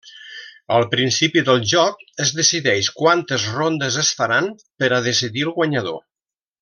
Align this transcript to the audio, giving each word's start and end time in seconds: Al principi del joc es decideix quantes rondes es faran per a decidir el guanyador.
Al 0.77 0.85
principi 0.93 1.43
del 1.49 1.59
joc 1.73 2.01
es 2.25 2.31
decideix 2.39 2.89
quantes 3.03 3.45
rondes 3.59 3.99
es 4.05 4.13
faran 4.23 4.49
per 4.83 4.91
a 4.97 5.01
decidir 5.11 5.45
el 5.51 5.55
guanyador. 5.61 6.01